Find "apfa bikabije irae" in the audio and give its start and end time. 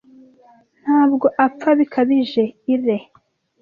1.45-3.05